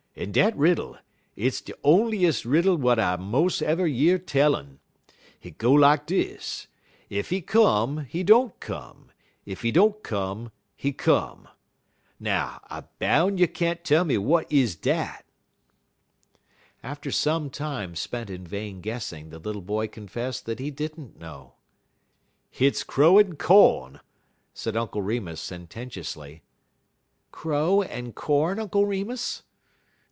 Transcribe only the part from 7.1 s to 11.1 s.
he come, he don't come; ef he don't come, he